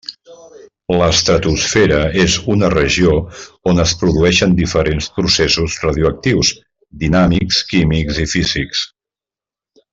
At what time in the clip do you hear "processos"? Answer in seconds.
5.21-5.77